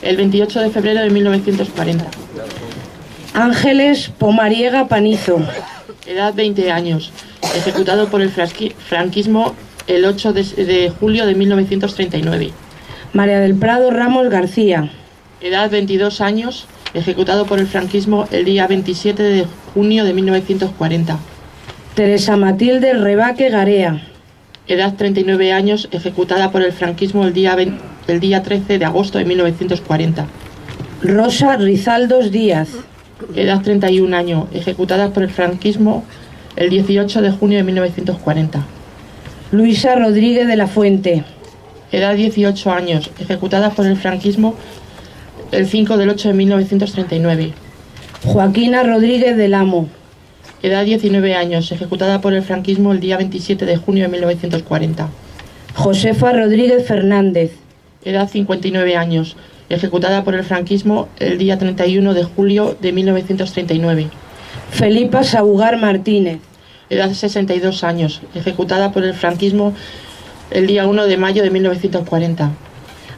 el 0.00 0.16
28 0.16 0.60
de 0.60 0.70
febrero 0.70 1.00
de 1.00 1.10
1940. 1.10 2.04
Ángeles 3.34 4.12
Pomariega 4.16 4.86
Panizo. 4.86 5.40
Edad 6.06 6.34
20 6.34 6.70
años, 6.70 7.10
ejecutado 7.56 8.10
por 8.10 8.22
el 8.22 8.30
franquismo 8.30 9.56
el 9.88 10.04
8 10.04 10.32
de, 10.32 10.44
de 10.44 10.90
julio 10.90 11.26
de 11.26 11.34
1939. 11.34 12.52
María 13.12 13.40
del 13.40 13.56
Prado 13.56 13.90
Ramos 13.90 14.30
García. 14.30 14.92
Edad 15.40 15.68
22 15.68 16.20
años, 16.20 16.68
ejecutado 16.94 17.44
por 17.46 17.58
el 17.58 17.66
franquismo 17.66 18.28
el 18.30 18.44
día 18.44 18.68
27 18.68 19.20
de 19.20 19.46
junio 19.74 20.04
de 20.04 20.12
1940. 20.12 21.18
Teresa 21.96 22.36
Matilde 22.36 22.92
Rebaque 22.92 23.48
Garea. 23.48 24.02
Edad 24.68 24.96
39 24.96 25.54
años, 25.54 25.88
ejecutada 25.92 26.50
por 26.50 26.60
el 26.60 26.74
franquismo 26.74 27.24
el 27.24 27.32
día, 27.32 27.56
el 28.06 28.20
día 28.20 28.42
13 28.42 28.78
de 28.78 28.84
agosto 28.84 29.16
de 29.16 29.24
1940. 29.24 30.26
Rosa 31.00 31.56
Rizaldos 31.56 32.30
Díaz. 32.30 32.68
Edad 33.34 33.62
31 33.62 34.14
años, 34.14 34.44
ejecutada 34.52 35.08
por 35.14 35.22
el 35.22 35.30
franquismo 35.30 36.04
el 36.56 36.68
18 36.68 37.22
de 37.22 37.30
junio 37.30 37.56
de 37.56 37.64
1940. 37.64 38.66
Luisa 39.52 39.94
Rodríguez 39.94 40.46
de 40.46 40.56
la 40.56 40.66
Fuente. 40.66 41.24
Edad 41.92 42.14
18 42.14 42.72
años, 42.72 43.10
ejecutada 43.18 43.70
por 43.70 43.86
el 43.86 43.96
franquismo 43.96 44.54
el 45.50 45.66
5 45.66 45.96
del 45.96 46.10
8 46.10 46.28
de 46.28 46.34
1939. 46.34 47.52
Joaquina 48.22 48.82
Rodríguez 48.82 49.38
del 49.38 49.54
Amo 49.54 49.88
edad 50.66 50.84
19 50.84 51.36
años, 51.36 51.70
ejecutada 51.70 52.20
por 52.20 52.34
el 52.34 52.42
franquismo 52.42 52.90
el 52.90 52.98
día 52.98 53.16
27 53.16 53.64
de 53.66 53.76
junio 53.76 54.02
de 54.02 54.08
1940. 54.08 55.08
Josefa 55.76 56.32
Rodríguez 56.32 56.84
Fernández, 56.84 57.52
edad 58.04 58.28
59 58.28 58.96
años, 58.96 59.36
ejecutada 59.68 60.24
por 60.24 60.34
el 60.34 60.42
franquismo 60.42 61.08
el 61.20 61.38
día 61.38 61.56
31 61.56 62.14
de 62.14 62.24
julio 62.24 62.76
de 62.80 62.92
1939. 62.92 64.08
Felipa 64.72 65.22
Saugar 65.22 65.76
Martínez, 65.76 66.40
edad 66.90 67.12
62 67.12 67.84
años, 67.84 68.22
ejecutada 68.34 68.90
por 68.90 69.04
el 69.04 69.14
franquismo 69.14 69.72
el 70.50 70.66
día 70.66 70.88
1 70.88 71.06
de 71.06 71.16
mayo 71.16 71.44
de 71.44 71.50
1940. 71.50 72.50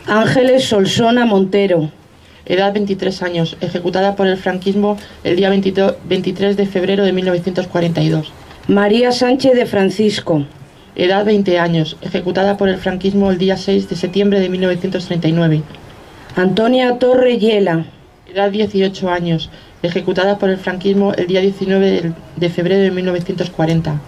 Ángeles 0.06 0.64
Solsona 0.64 1.24
Montero, 1.24 1.90
edad 2.48 2.72
23 2.72 3.22
años, 3.22 3.56
ejecutada 3.60 4.16
por 4.16 4.26
el 4.26 4.36
franquismo 4.36 4.96
el 5.22 5.36
día 5.36 5.50
23 5.50 6.56
de 6.56 6.66
febrero 6.66 7.04
de 7.04 7.12
1942. 7.12 8.32
María 8.66 9.12
Sánchez 9.12 9.54
de 9.54 9.66
Francisco, 9.66 10.44
edad 10.96 11.24
20 11.24 11.58
años, 11.58 11.96
ejecutada 12.00 12.56
por 12.56 12.68
el 12.68 12.78
franquismo 12.78 13.30
el 13.30 13.38
día 13.38 13.56
6 13.56 13.88
de 13.88 13.96
septiembre 13.96 14.40
de 14.40 14.48
1939. 14.48 15.62
Antonia 16.36 16.98
Torre 16.98 17.38
Yela, 17.38 17.86
edad 18.26 18.50
18 18.50 19.10
años, 19.10 19.50
ejecutada 19.82 20.38
por 20.38 20.50
el 20.50 20.58
franquismo 20.58 21.12
el 21.14 21.26
día 21.26 21.40
19 21.40 22.12
de 22.36 22.48
febrero 22.50 22.82
de 22.82 22.90
1940. 22.90 24.00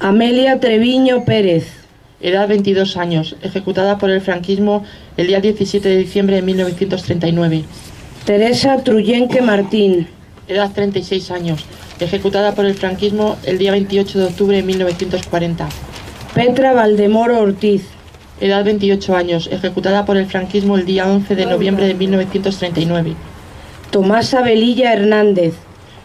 Amelia 0.00 0.58
Treviño 0.58 1.24
Pérez, 1.24 1.83
edad 2.24 2.48
22 2.48 2.96
años, 2.96 3.36
ejecutada 3.42 3.98
por 3.98 4.08
el 4.10 4.22
franquismo 4.22 4.82
el 5.18 5.26
día 5.26 5.40
17 5.40 5.86
de 5.86 5.98
diciembre 5.98 6.36
de 6.36 6.42
1939. 6.42 7.64
Teresa 8.24 8.82
Truyenque 8.82 9.42
Martín, 9.42 10.08
edad 10.48 10.72
36 10.74 11.30
años, 11.30 11.66
ejecutada 12.00 12.54
por 12.54 12.64
el 12.64 12.74
franquismo 12.74 13.36
el 13.44 13.58
día 13.58 13.72
28 13.72 14.18
de 14.18 14.24
octubre 14.24 14.56
de 14.56 14.62
1940. 14.62 15.68
Petra 16.34 16.72
Valdemoro 16.72 17.40
Ortiz, 17.40 17.82
edad 18.40 18.64
28 18.64 19.14
años, 19.14 19.50
ejecutada 19.52 20.06
por 20.06 20.16
el 20.16 20.24
franquismo 20.24 20.78
el 20.78 20.86
día 20.86 21.06
11 21.06 21.36
de 21.36 21.44
noviembre 21.44 21.86
de 21.86 21.92
1939. 21.92 23.16
Tomasa 23.90 24.40
Velilla 24.40 24.94
Hernández, 24.94 25.52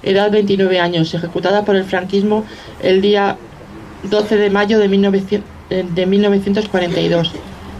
edad 0.03 0.29
29 0.29 0.81
años, 0.81 1.13
ejecutada 1.13 1.63
por 1.63 1.77
el 1.77 1.85
franquismo 1.85 2.43
el 2.83 2.99
día 2.99 3.37
12 4.03 4.35
de 4.35 4.49
mayo 4.49 4.79
de 4.79 4.89
1940 4.89 5.58
de 5.69 6.05
1942. 6.05 7.31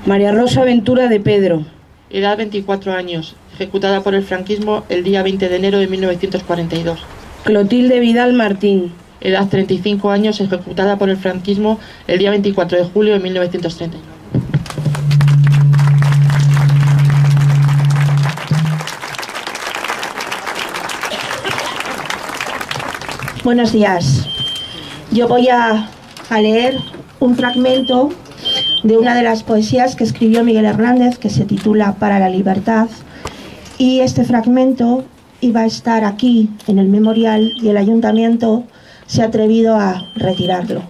María 0.05 0.31
Rosa 0.31 0.63
Ventura 0.63 1.07
de 1.07 1.19
Pedro. 1.19 1.65
Edad 2.11 2.37
24 2.37 2.93
años, 2.93 3.35
ejecutada 3.53 4.01
por 4.01 4.15
el 4.15 4.23
franquismo 4.23 4.83
el 4.89 5.03
día 5.03 5.23
20 5.23 5.49
de 5.49 5.55
enero 5.55 5.79
de 5.79 5.87
1942. 5.87 6.99
Clotilde 7.43 7.99
Vidal 7.99 8.33
Martín. 8.33 8.93
Edad 9.21 9.49
35 9.49 10.11
años, 10.11 10.39
ejecutada 10.39 10.97
por 10.97 11.09
el 11.09 11.17
franquismo 11.17 11.79
el 12.07 12.19
día 12.19 12.29
24 12.29 12.77
de 12.77 12.83
julio 12.85 13.13
de 13.13 13.19
1939. 13.19 14.19
Buenos 23.43 23.73
días. 23.73 24.27
Yo 25.11 25.27
voy 25.27 25.49
a, 25.49 25.89
a 26.29 26.41
leer 26.41 26.77
un 27.19 27.35
fragmento 27.35 28.09
de 28.83 28.97
una 28.97 29.15
de 29.15 29.23
las 29.23 29.43
poesías 29.43 29.95
que 29.95 30.03
escribió 30.03 30.43
Miguel 30.43 30.65
Hernández, 30.65 31.17
que 31.17 31.29
se 31.29 31.45
titula 31.45 31.95
Para 31.99 32.19
la 32.19 32.29
libertad. 32.29 32.87
Y 33.77 33.99
este 33.99 34.23
fragmento 34.23 35.03
iba 35.41 35.61
a 35.61 35.65
estar 35.65 36.03
aquí, 36.03 36.49
en 36.67 36.79
el 36.79 36.87
memorial, 36.87 37.51
y 37.61 37.69
el 37.69 37.77
ayuntamiento 37.77 38.63
se 39.07 39.21
ha 39.21 39.25
atrevido 39.25 39.75
a 39.75 40.01
retirarlo. 40.15 40.81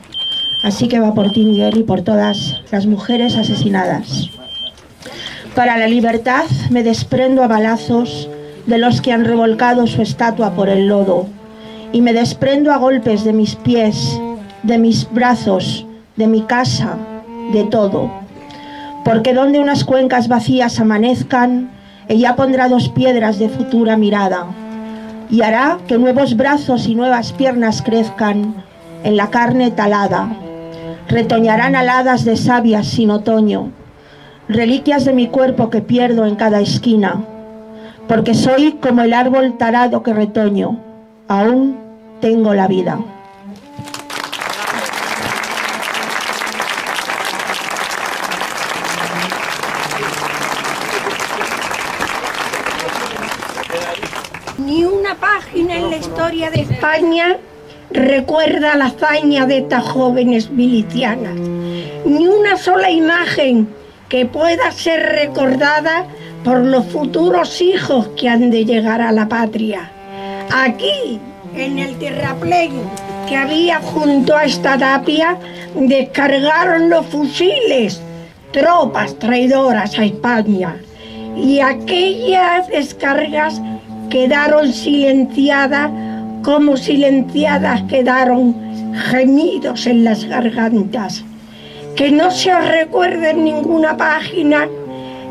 Así 0.63 0.87
que 0.87 0.99
va 0.99 1.13
por 1.13 1.31
ti, 1.31 1.45
Miguel, 1.45 1.77
y 1.77 1.83
por 1.83 2.01
todas 2.01 2.61
las 2.71 2.85
mujeres 2.85 3.35
asesinadas. 3.35 4.29
Para 5.55 5.77
la 5.77 5.87
libertad 5.87 6.45
me 6.69 6.83
desprendo 6.83 7.43
a 7.43 7.47
balazos 7.47 8.29
de 8.65 8.77
los 8.77 9.01
que 9.01 9.11
han 9.11 9.25
revolcado 9.25 9.87
su 9.87 10.01
estatua 10.01 10.53
por 10.53 10.69
el 10.69 10.87
lodo, 10.87 11.27
y 11.91 12.01
me 12.01 12.13
desprendo 12.13 12.71
a 12.71 12.77
golpes 12.77 13.23
de 13.23 13.33
mis 13.33 13.55
pies, 13.55 14.19
de 14.63 14.77
mis 14.77 15.11
brazos, 15.11 15.85
de 16.19 16.27
mi 16.27 16.41
casa, 16.41 16.97
de 17.53 17.63
todo. 17.63 18.12
Porque 19.05 19.34
donde 19.34 19.62
unas 19.62 19.86
cuencas 19.86 20.27
vacías 20.27 20.77
amanezcan, 20.82 21.71
ella 22.10 22.36
pondrá 22.36 22.67
dos 22.67 22.89
piedras 22.89 23.39
de 23.39 23.47
futura 23.47 23.95
mirada 23.95 24.47
y 25.29 25.43
hará 25.43 25.77
que 25.88 25.97
nuevos 25.97 26.36
brazos 26.36 26.88
y 26.88 26.95
nuevas 26.95 27.32
piernas 27.32 27.82
crezcan 27.82 28.65
en 29.05 29.15
la 29.15 29.29
carne 29.29 29.71
talada. 29.71 30.27
Retoñarán 31.08 31.77
aladas 31.77 32.25
de 32.25 32.36
sabias 32.36 32.88
sin 32.88 33.12
otoño, 33.12 33.71
reliquias 34.49 35.05
de 35.05 35.13
mi 35.13 35.27
cuerpo 35.27 35.69
que 35.69 35.82
pierdo 35.82 36.25
en 36.25 36.36
cada 36.36 36.60
esquina, 36.60 37.23
porque 38.10 38.34
soy 38.34 38.73
como 38.73 39.03
el 39.03 39.13
árbol 39.13 39.58
tarado 39.58 40.03
que 40.03 40.12
retoño, 40.12 40.79
aún 41.29 41.77
tengo 42.19 42.53
la 42.53 42.67
vida. 42.67 42.99
En 55.55 55.89
la 55.89 55.97
historia 55.97 56.51
de 56.51 56.61
España 56.61 57.37
recuerda 57.91 58.75
la 58.75 58.87
hazaña 58.87 59.45
de 59.45 59.59
estas 59.59 59.83
jóvenes 59.85 60.49
milicianas. 60.49 61.35
Ni 62.05 62.27
una 62.27 62.57
sola 62.57 62.91
imagen 62.91 63.69
que 64.09 64.25
pueda 64.25 64.71
ser 64.71 65.01
recordada 65.01 66.07
por 66.43 66.59
los 66.59 66.85
futuros 66.87 67.61
hijos 67.61 68.09
que 68.17 68.27
han 68.27 68.51
de 68.51 68.65
llegar 68.65 69.01
a 69.01 69.13
la 69.13 69.29
patria. 69.29 69.91
Aquí, 70.51 71.19
en 71.55 71.79
el 71.79 71.97
terraplén 71.97 72.71
que 73.27 73.37
había 73.37 73.79
junto 73.79 74.35
a 74.35 74.43
esta 74.43 74.77
tapia, 74.77 75.37
descargaron 75.73 76.89
los 76.89 77.05
fusiles 77.05 78.01
tropas 78.51 79.17
traidoras 79.19 79.97
a 79.97 80.03
España 80.03 80.75
y 81.37 81.59
aquellas 81.59 82.67
descargas 82.67 83.61
quedaron 84.09 84.73
silenciadas 84.73 85.91
como 86.43 86.77
silenciadas 86.77 87.83
quedaron 87.83 88.55
gemidos 89.11 89.85
en 89.87 90.03
las 90.03 90.23
gargantas. 90.25 91.23
Que 91.95 92.11
no 92.11 92.31
se 92.31 92.57
recuerde 92.59 93.31
en 93.31 93.43
ninguna 93.43 93.97
página 93.97 94.67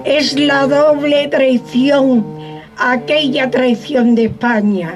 es 0.05 0.39
la 0.39 0.67
doble 0.67 1.29
traición, 1.29 2.25
aquella 2.77 3.51
traición 3.51 4.15
de 4.15 4.27
España. 4.27 4.95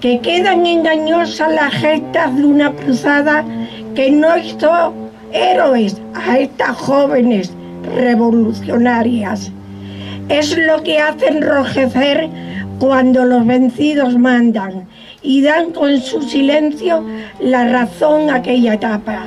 Que 0.00 0.20
quedan 0.20 0.66
engañosas 0.66 1.52
las 1.52 1.72
gestas 1.74 2.34
de 2.36 2.44
una 2.44 2.72
cruzada 2.72 3.44
que 3.94 4.10
no 4.10 4.36
hizo 4.38 4.92
héroes 5.32 6.00
a 6.14 6.38
estas 6.38 6.76
jóvenes 6.76 7.52
revolucionarias. 7.94 9.50
Es 10.28 10.56
lo 10.56 10.82
que 10.82 10.98
hace 10.98 11.28
enrojecer 11.28 12.30
cuando 12.84 13.24
los 13.24 13.46
vencidos 13.46 14.18
mandan 14.18 14.86
y 15.22 15.40
dan 15.40 15.70
con 15.70 15.98
su 16.02 16.20
silencio 16.20 17.02
la 17.40 17.66
razón 17.66 18.28
a 18.28 18.36
aquella 18.36 18.74
etapa. 18.74 19.26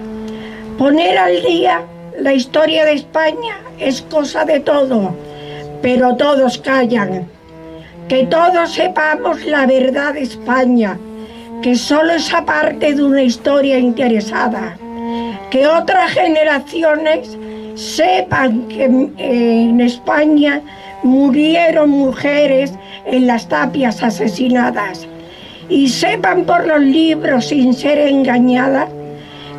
Poner 0.77 1.17
al 1.17 1.41
día 1.41 1.81
la 2.19 2.33
historia 2.33 2.85
de 2.85 2.93
España 2.93 3.57
es 3.79 4.03
cosa 4.03 4.45
de 4.45 4.59
todo, 4.59 5.15
pero 5.81 6.15
todos 6.17 6.59
callan. 6.59 7.27
Que 8.07 8.27
todos 8.27 8.73
sepamos 8.73 9.43
la 9.43 9.65
verdad 9.65 10.13
de 10.13 10.21
España, 10.21 10.99
que 11.63 11.75
solo 11.75 12.13
es 12.13 12.31
parte 12.45 12.93
de 12.93 13.03
una 13.03 13.23
historia 13.23 13.79
interesada. 13.79 14.77
Que 15.49 15.65
otras 15.65 16.11
generaciones 16.11 17.35
sepan 17.73 18.67
que 18.67 18.83
en 18.83 19.81
España 19.81 20.61
murieron 21.03 21.89
mujeres 21.89 22.73
en 23.05 23.27
las 23.27 23.47
tapias 23.47 24.03
asesinadas 24.03 25.07
y 25.69 25.89
sepan 25.89 26.45
por 26.45 26.65
los 26.65 26.81
libros 26.81 27.47
sin 27.47 27.73
ser 27.73 27.99
engañadas 27.99 28.89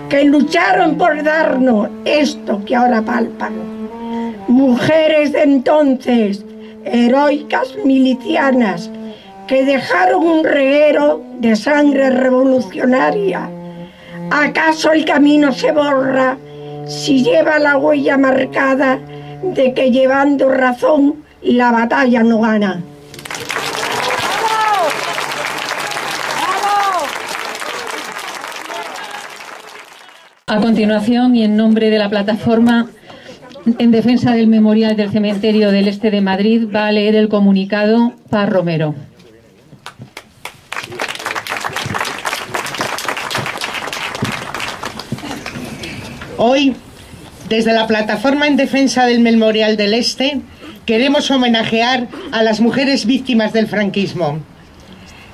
que 0.08 0.24
lucharon 0.24 0.96
por 0.96 1.22
darnos 1.22 1.88
esto 2.04 2.64
que 2.64 2.74
ahora 2.74 3.02
palpan. 3.02 3.52
Mujeres 4.48 5.32
de 5.32 5.42
entonces, 5.42 6.44
heroicas 6.84 7.74
milicianas, 7.84 8.90
que 9.46 9.64
dejaron 9.64 10.26
un 10.26 10.44
reguero 10.44 11.22
de 11.40 11.56
sangre 11.56 12.10
revolucionaria. 12.10 13.50
¿Acaso 14.30 14.92
el 14.92 15.04
camino 15.04 15.52
se 15.52 15.72
borra 15.72 16.36
si 16.86 17.22
lleva 17.22 17.58
la 17.58 17.76
huella 17.76 18.16
marcada 18.16 18.98
de 19.42 19.74
que 19.74 19.90
llevando 19.90 20.50
razón 20.50 21.24
la 21.42 21.70
batalla 21.70 22.22
no 22.22 22.40
gana? 22.40 22.82
A 30.46 30.60
continuación, 30.60 31.36
y 31.36 31.44
en 31.44 31.56
nombre 31.56 31.90
de 31.90 31.98
la 31.98 32.08
plataforma 32.08 32.88
en 33.78 33.90
defensa 33.90 34.32
del 34.32 34.46
memorial 34.46 34.96
del 34.96 35.10
cementerio 35.10 35.70
del 35.70 35.88
Este 35.88 36.10
de 36.10 36.22
Madrid, 36.22 36.66
va 36.74 36.86
a 36.86 36.92
leer 36.92 37.16
el 37.16 37.28
comunicado 37.28 38.14
Paz 38.30 38.48
Romero. 38.48 38.94
Hoy, 46.38 46.76
desde 47.48 47.74
la 47.74 47.86
plataforma 47.86 48.46
en 48.46 48.56
defensa 48.56 49.04
del 49.04 49.20
memorial 49.20 49.76
del 49.76 49.92
Este, 49.92 50.40
queremos 50.88 51.30
homenajear 51.30 52.08
a 52.32 52.42
las 52.42 52.60
mujeres 52.60 53.04
víctimas 53.04 53.52
del 53.52 53.66
franquismo. 53.66 54.38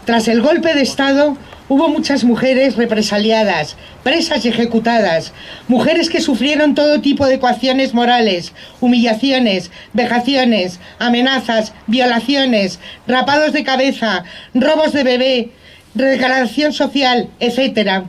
Tras 0.04 0.26
el 0.26 0.42
golpe 0.42 0.74
de 0.74 0.82
Estado, 0.82 1.36
Hubo 1.66 1.88
muchas 1.88 2.24
mujeres 2.24 2.76
represaliadas, 2.76 3.76
presas 4.02 4.44
y 4.44 4.48
ejecutadas, 4.48 5.32
mujeres 5.66 6.10
que 6.10 6.20
sufrieron 6.20 6.74
todo 6.74 7.00
tipo 7.00 7.24
de 7.26 7.36
ecuaciones 7.36 7.94
morales, 7.94 8.52
humillaciones, 8.82 9.70
vejaciones, 9.94 10.78
amenazas, 10.98 11.72
violaciones, 11.86 12.80
rapados 13.08 13.54
de 13.54 13.64
cabeza, 13.64 14.24
robos 14.52 14.92
de 14.92 15.04
bebé, 15.04 15.50
regradación 15.94 16.74
social, 16.74 17.30
etcétera 17.40 18.04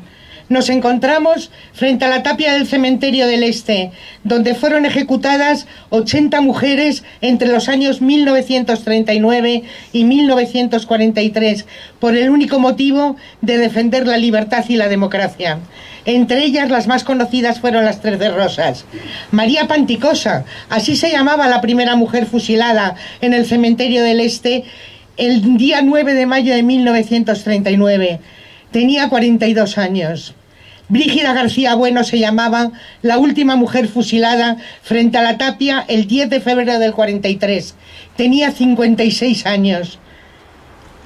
nos 0.49 0.69
encontramos 0.69 1.51
frente 1.73 2.05
a 2.05 2.09
la 2.09 2.23
tapia 2.23 2.53
del 2.53 2.67
cementerio 2.67 3.27
del 3.27 3.43
Este, 3.43 3.91
donde 4.23 4.55
fueron 4.55 4.85
ejecutadas 4.85 5.67
80 5.89 6.41
mujeres 6.41 7.03
entre 7.21 7.47
los 7.47 7.69
años 7.69 8.01
1939 8.01 9.63
y 9.93 10.03
1943 10.03 11.65
por 11.99 12.15
el 12.15 12.29
único 12.29 12.59
motivo 12.59 13.15
de 13.41 13.57
defender 13.57 14.07
la 14.07 14.17
libertad 14.17 14.65
y 14.67 14.75
la 14.75 14.87
democracia. 14.87 15.59
Entre 16.05 16.43
ellas 16.43 16.69
las 16.69 16.85
más 16.85 17.03
conocidas 17.03 17.59
fueron 17.59 17.83
las 17.83 17.99
Tres 17.99 18.19
de 18.19 18.29
Rosas. 18.29 18.85
María 19.31 19.67
Panticosa, 19.67 20.45
así 20.69 20.95
se 20.95 21.09
llamaba 21.09 21.47
la 21.47 21.61
primera 21.61 21.95
mujer 21.95 22.27
fusilada 22.27 22.95
en 23.21 23.33
el 23.33 23.47
cementerio 23.47 24.03
del 24.03 24.19
Este 24.19 24.65
el 25.17 25.57
día 25.57 25.81
9 25.81 26.13
de 26.13 26.25
mayo 26.25 26.53
de 26.53 26.61
1939. 26.61 28.19
Tenía 28.75 29.07
42 29.07 29.77
años. 29.77 30.35
Brígida 30.89 31.31
García 31.31 31.75
Bueno 31.75 32.03
se 32.03 32.19
llamaba 32.19 32.73
la 33.01 33.17
última 33.17 33.55
mujer 33.55 33.87
fusilada 33.87 34.57
frente 34.81 35.17
a 35.17 35.21
la 35.21 35.37
tapia 35.37 35.85
el 35.87 36.07
10 36.07 36.29
de 36.29 36.41
febrero 36.41 36.77
del 36.77 36.91
43. 36.91 37.73
Tenía 38.17 38.51
56 38.51 39.45
años. 39.45 39.97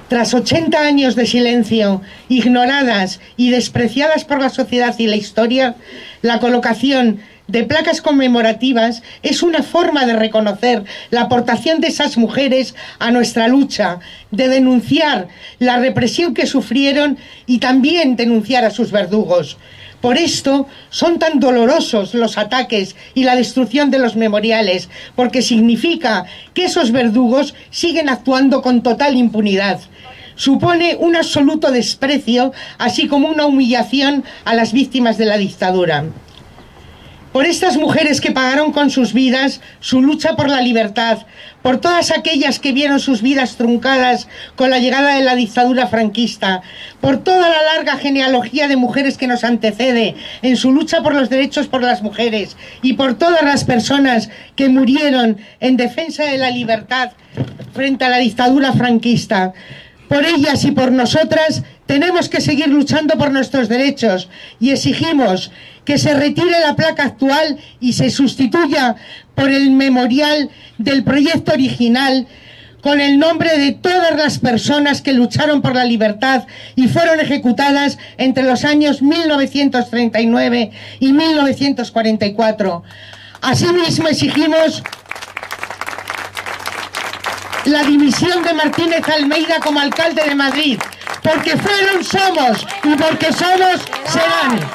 Tras 0.08 0.34
80 0.34 0.80
años 0.80 1.14
de 1.14 1.26
silencio, 1.26 2.02
ignoradas 2.28 3.20
y 3.36 3.50
despreciadas 3.50 4.24
por 4.24 4.40
la 4.40 4.48
sociedad 4.48 4.96
y 4.98 5.06
la 5.06 5.14
historia, 5.14 5.76
la 6.22 6.40
colocación 6.40 7.20
de 7.50 7.64
placas 7.64 8.00
conmemorativas 8.00 9.02
es 9.22 9.42
una 9.42 9.62
forma 9.62 10.06
de 10.06 10.12
reconocer 10.12 10.84
la 11.10 11.22
aportación 11.22 11.80
de 11.80 11.88
esas 11.88 12.16
mujeres 12.16 12.74
a 12.98 13.10
nuestra 13.10 13.48
lucha, 13.48 13.98
de 14.30 14.48
denunciar 14.48 15.28
la 15.58 15.78
represión 15.78 16.32
que 16.32 16.46
sufrieron 16.46 17.18
y 17.46 17.58
también 17.58 18.14
denunciar 18.14 18.64
a 18.64 18.70
sus 18.70 18.92
verdugos. 18.92 19.56
Por 20.00 20.16
esto 20.16 20.66
son 20.88 21.18
tan 21.18 21.40
dolorosos 21.40 22.14
los 22.14 22.38
ataques 22.38 22.94
y 23.14 23.24
la 23.24 23.36
destrucción 23.36 23.90
de 23.90 23.98
los 23.98 24.16
memoriales, 24.16 24.88
porque 25.16 25.42
significa 25.42 26.24
que 26.54 26.66
esos 26.66 26.92
verdugos 26.92 27.54
siguen 27.70 28.08
actuando 28.08 28.62
con 28.62 28.82
total 28.82 29.16
impunidad 29.16 29.80
supone 30.36 30.96
un 30.98 31.16
absoluto 31.16 31.70
desprecio, 31.70 32.54
así 32.78 33.08
como 33.08 33.28
una 33.28 33.44
humillación 33.44 34.24
a 34.46 34.54
las 34.54 34.72
víctimas 34.72 35.18
de 35.18 35.26
la 35.26 35.36
dictadura 35.36 36.06
por 37.32 37.46
estas 37.46 37.76
mujeres 37.76 38.20
que 38.20 38.32
pagaron 38.32 38.72
con 38.72 38.90
sus 38.90 39.12
vidas 39.12 39.60
su 39.80 40.02
lucha 40.02 40.34
por 40.36 40.48
la 40.48 40.60
libertad, 40.60 41.18
por 41.62 41.78
todas 41.78 42.10
aquellas 42.10 42.58
que 42.58 42.72
vieron 42.72 43.00
sus 43.00 43.22
vidas 43.22 43.56
truncadas 43.56 44.28
con 44.56 44.70
la 44.70 44.78
llegada 44.78 45.14
de 45.14 45.22
la 45.22 45.36
dictadura 45.36 45.86
franquista, 45.86 46.62
por 47.00 47.18
toda 47.18 47.48
la 47.48 47.62
larga 47.74 47.96
genealogía 47.96 48.66
de 48.66 48.76
mujeres 48.76 49.16
que 49.16 49.26
nos 49.26 49.44
antecede 49.44 50.16
en 50.42 50.56
su 50.56 50.72
lucha 50.72 51.02
por 51.02 51.14
los 51.14 51.30
derechos 51.30 51.68
por 51.68 51.82
las 51.82 52.02
mujeres 52.02 52.56
y 52.82 52.94
por 52.94 53.14
todas 53.14 53.42
las 53.42 53.64
personas 53.64 54.30
que 54.56 54.68
murieron 54.68 55.38
en 55.60 55.76
defensa 55.76 56.24
de 56.24 56.38
la 56.38 56.50
libertad 56.50 57.12
frente 57.74 58.04
a 58.04 58.08
la 58.08 58.18
dictadura 58.18 58.72
franquista. 58.72 59.52
Por 60.08 60.24
ellas 60.24 60.64
y 60.64 60.72
por 60.72 60.90
nosotras 60.90 61.62
tenemos 61.90 62.28
que 62.28 62.40
seguir 62.40 62.68
luchando 62.68 63.18
por 63.18 63.32
nuestros 63.32 63.68
derechos 63.68 64.28
y 64.60 64.70
exigimos 64.70 65.50
que 65.84 65.98
se 65.98 66.14
retire 66.14 66.60
la 66.64 66.76
placa 66.76 67.02
actual 67.02 67.58
y 67.80 67.94
se 67.94 68.10
sustituya 68.10 68.94
por 69.34 69.50
el 69.50 69.72
memorial 69.72 70.50
del 70.78 71.02
proyecto 71.02 71.52
original 71.52 72.28
con 72.80 73.00
el 73.00 73.18
nombre 73.18 73.58
de 73.58 73.72
todas 73.72 74.16
las 74.16 74.38
personas 74.38 75.02
que 75.02 75.14
lucharon 75.14 75.62
por 75.62 75.74
la 75.74 75.84
libertad 75.84 76.44
y 76.76 76.86
fueron 76.86 77.18
ejecutadas 77.18 77.98
entre 78.18 78.44
los 78.44 78.64
años 78.64 79.02
1939 79.02 80.70
y 81.00 81.12
1944. 81.12 82.84
Asimismo 83.40 84.06
exigimos 84.06 84.84
la 87.64 87.82
dimisión 87.82 88.44
de 88.44 88.54
Martínez 88.54 89.08
Almeida 89.08 89.58
como 89.58 89.80
alcalde 89.80 90.22
de 90.22 90.36
Madrid, 90.36 90.78
porque 91.22 91.56
fueron 91.56 92.04
somos 92.04 92.66
y 92.84 92.94
porque 92.96 93.32
somos 93.32 93.80
serán. 94.06 94.70